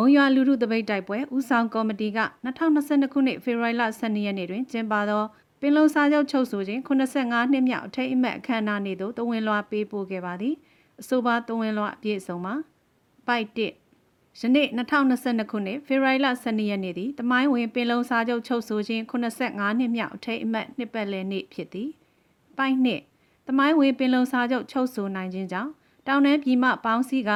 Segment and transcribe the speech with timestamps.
[0.00, 5.22] ုံရွာလူထုတပိတ်တိုက်ပွဲဦးဆောင်ကော်မတီက2022ခုနှစ်ဖေဖော်ဝါရီလ12ရက်နေ့တွင်ကျင်းပသော
[5.60, 10.54] ပင်လုံစာချုပ်ချုပ်ဆိုခြင်း85နှစ်မြောက်အထိတ်အမှတ်အခမ်းအနားနေ့သို့တဝင်လွှာပေးပို့ခဲ့ပါသည်
[11.00, 12.54] အဆိုပါတဝင်လွှာအပြည့်အစုံမှာ
[13.26, 21.88] ပိုက်1ယနေ့2022ခုနှစ်ဖေဖော်ဝါရီလ12ရက်နေ့သည်တမိုင်းဝင်ပင်လုံစာချုပ်ချုပ်ဆိုခြင်း85နှစ်မြောက်အထိတ်အမှတ်နှစ်ပတ်လည်နေ့ဖြစ်သည်
[22.58, 22.76] ပိုက်
[23.12, 25.70] 2တမိုင်းဝင်ပင်လုံစာချုပ်ချုပ်ဆိုနိုင်ခြင်းကြောင့်
[26.06, 27.30] တောင်တန်းပြည်မှပေါင်းစည်းက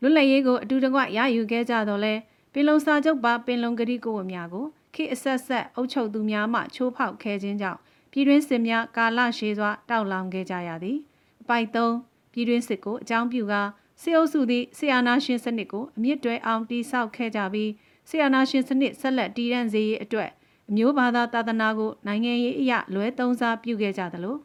[0.00, 2.14] လွတ်လပ်ရေးကိုအတူတကွရယူခဲ့ကြတော့လဲ
[2.52, 7.78] ပင်လုံစာချုပ်ပါပင်လုံကတိကိုဝများကိုခေအဆက်ဆက်အုပ်ချုပ်သူများမှချိုးဖောက်ခဲ့ခြင်းကြောင့်
[8.12, 10.98] ပြည်တွင်းစစ်များကာလရှည်စွာတောက်လောင်ခဲ့ကြရသည်
[11.42, 13.62] အပိုက်3ပြည်တွင်းစစ်ကိုအကြောင်းပြုကာ
[14.02, 17.70] စေအုပ်စုသည့်ဆီယာနာရှင်စနစ်ကိုအမြင့်တွဲအောင်တိဆောက်ခဲ့ကြပြီး
[18.08, 20.30] ဆီယာနာရှင်စနစ်ဆက်လက်တည်ရန်စေရေးအတွက်
[20.68, 24.36] အမျိုးဘာသာသာသနာကိုနိုင်ငံရေးအရာလွဲသုံးစားပြုခဲ့ကြသလို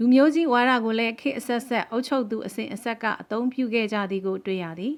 [0.00, 4.94] လူမျိုးကြီးဝါဒကိုလည်းခေအဆက်ဆက်အုပ်ချုပ်သူအစဉ်အဆက်ကအသုံးပြုခဲ့ကြသည်ကိုတွေ့ရသည်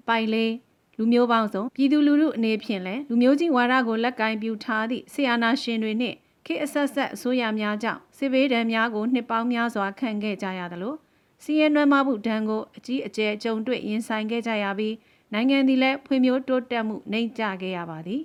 [0.00, 0.52] အပိုင်လေး
[0.98, 10.94] လူမျိုးပေါင်းစုံပြည်သူလူထုအနေဖြင့်လည်းလူမျိုးကြီးဝါဒကိုလက်ကင်ပြူထားသည့်ဆီယာနာရှင်တွေနှင့်ခေအဆက်ဆက်အစိုးရများကြောင့်စစ်ဘေးဒဏ်များကိုနှစ်ပေါင်းများစွာခံခဲ့ကြရသလို
[11.42, 14.94] စီးရဲနွမ်းမမှုဒဏ်ကိုအကြီးအကျယ်ကြုံတွေ့ရင်ဆိုင်ခဲ့ကြရပြီး
[15.32, 18.22] နိုင်ငံသည်လည်းဖွံ့ဖြိုးတိုးတက်မှုနှိမ့်ကျခဲ့ရပါသည်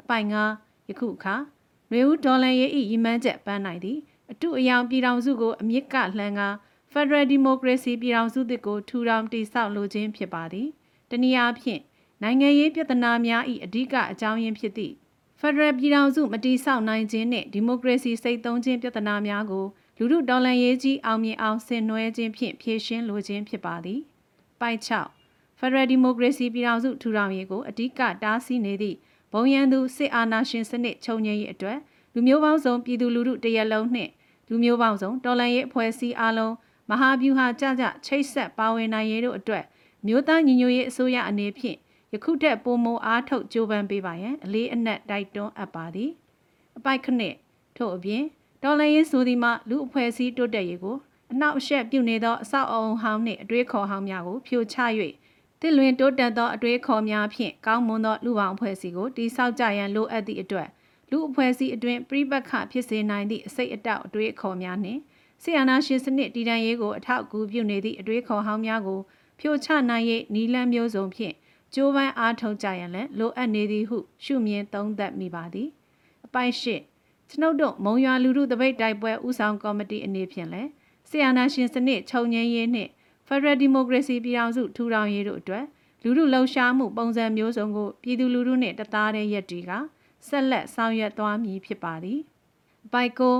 [0.00, 0.42] အပိုင်ငါ
[0.88, 1.36] ယခုအခါ
[1.90, 3.98] နွေဦးဒေါ်လန်ရဲ့ဤရည်မှန်းချက်ပန်းနိုင်သည်
[4.32, 6.48] အတုအယောင်ပြည်ထောင်စုကိုအမြင့်ကလှမ်းကာ
[6.92, 10.68] Federal Democracy ပြည်ထောင်စုသစ်ကိုထူထောင်တည်ဆောက်လိုခြင်းဖြစ်ပါသည်
[11.10, 11.80] တနည်းအားဖြင့်
[12.22, 14.94] နိုင်ငံရေးပြဿနာများ၏အဓိကအကြောင်းရင်းဖြစ်သည့်
[15.40, 19.66] ဖက်ဒရယ်ပြည်ထောင်စုမတိဆောက်နိုင်ခြင်းနှင့်ဒီမိုကရေစီစိတ်သုံးခြင်းပြဿနာများကို
[19.98, 24.00] လူထုတော်လှန်ရေးကြီးအောင်မြင်အောင်ဆင်နွှဲခြင်းဖြင့်ဖြေရှင်းလိုခြင်းဖြစ်ပါသည်။
[24.60, 24.80] ပိုက်
[25.20, 28.96] 6ဖက်ဒရယ်ဒီမိုကရေစီပြည်ထောင်စုထူထောင်ရေးကိုအဓိကတားဆီးနေသည့်
[29.32, 31.78] ဘုံရန်သူစစ်အာဏာရှင်စနစ်ချုပ်ငြိမ်းရေးအတွက်
[32.14, 34.10] လူမျိုးပေါင်းစုံပြည်သူလူထုတရက်လုံးနှင့်
[34.48, 36.54] လူမျိုးပေါင်းစုံတော်လှန်ရေးအဖွဲ့အစည်းအလုံး
[36.90, 39.64] မဟာဗျူဟာကြကြချိတ်ဆက်ပါဝင်နိုင်ရေးတို့အတွက်
[40.06, 41.78] မြို့သားညီညွတ်ရေးအစိုးရအနေဖြင့်
[42.12, 46.10] ယခုထက်ပိုမိုအားထုတ်ကြိုးပမ်းပေးပါရန်အလေးအနက်တိုက်တွန်းအပ်ပါသည်
[46.78, 47.34] အပိုက်ခနစ်
[47.76, 48.22] ထို့အပြင်
[48.62, 50.96] ဒေါ်လာရေးဆိုသည်မှလူအဖွဲ့အစည်းတိုးတက်ရေးကို
[51.32, 54.76] အနောက်အရှက်ပြုနေသောအဆောက်အအုံဟောင်းနှင့်အတွေးခေါ်ဟောင်းများကိုဖြိုချ၍
[55.60, 60.68] တစ်လွင်တိုးတက်သောအတွေးခေါ်များဖြင့်ကောင်းမွန်သောလူပေါင်းအဖွဲ့အစည်းကိုတိဆောက်ကြရန်လိုအပ်သည့်အတွက်
[61.10, 65.00] လူအဖွဲ့အစည်းအတွင်းပြိပက္ခဖြစ်စေနိုင်သည့်အစိတ်အတောက်အတွေးခေါ်များနှင့်
[65.42, 69.00] ဆီယနာရှင်စနစ်တည်တံ့ရေးကိုအထောက်အကူပြုနေသည့်အတွေးခေါ်ဟောင်းများကို
[69.40, 70.04] ဖြိုချနိုင်၍
[70.34, 71.34] နီလန်းမျိုးစုံဖြင့်
[71.74, 75.68] ကြိုးပမ်းအားထုတ်ကြရန်လည်းလိုအပ်နေသည်ဟုရှုမြင်သုံးသပ်မိပါသည်
[76.26, 76.76] အပိုင်ရှိ
[77.28, 80.70] ကျွန်ုပ်တို့မုံရွာလူထုတပိတ်တိုက်ပွဲဦးဆောင်ကော်မတီအနေဖြင့်လည်း
[81.08, 82.90] ဆီယနာရှင်စနစ်ချုပ်ငြိမ်းရေးနှင့်
[83.26, 85.64] Federal Democracy ပြည်ထောင်စုထူထောင်ရေးတို့အတွက်
[86.02, 89.70] လူထုလှုပ်ရှားမှုပုံစံမျိုးစုံကိုပြည်သူလူထုနှင့်တသားတည်းရက်တီက
[90.26, 92.20] ဆက်လက်ဆောင်ရွက်သွားမည်ဖြစ်ပါသည်။
[92.92, 93.36] ဘိုက်ကို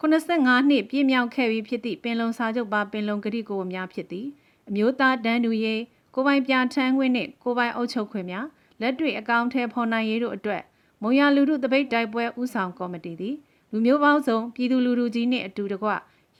[0.00, 4.26] 85နှစ်ပြည့်မြောက်ခဲ့ပြီဖြစ်သည့်ပင်လုံစာချုပ်ပါပင်လုံကတိကိုများဖြစ်သည်။
[4.68, 5.82] အမျိုးသားတန်းတူရေး
[6.14, 8.46] ကိုပိုင်ပြထန်းခွင့်နှင့်ကိုပိုင်အုပ်ချုပ်ခွင့်များ
[8.80, 10.62] လက်တွေ့အကောင့်ထဲဖော်နိုင်ရေးတို့အတွက်
[11.02, 13.36] မုံရလူထုတပိတ်တိုက်ပွဲဦးဆောင်ကော်မတီသည်
[13.72, 15.88] လူမျိုးပေါင်းစုံပြည်သူလူထုကြီးနှင့်အတူတကွ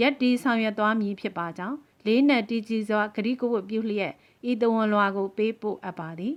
[0.01, 1.77] ရက်တီဆောင်ရွက်သွားမည်ဖြစ်ပါကြောင်း
[2.07, 4.13] လေးနက်တီကြီးစွာဂရီကိုဝတ်ပြုလျက်
[4.51, 6.35] ဤတဝန်လွှာကိုပေးပို့အပ်ပါသည်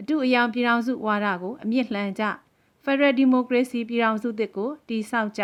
[0.00, 2.24] အတူအယောင်ပြည်ထောင်စုဝါဒကိုအမြင့်လှန်ကြ
[2.86, 5.42] Federal Democracy ပြည်ထောင်စုသစ်ကိုတည်ဆောက်ကြ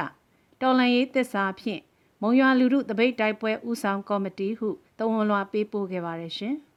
[0.61, 1.83] တော်လှန်ရေးသစ္စာဖြင့်
[2.21, 6.55] မုံရွာလူထုတပိတ်တိုက်ပွဲဦးဆောင်ကော်မတီဟုတဝန်လွှာပေးပို့ခဲ့ပါတယ်ရှင်။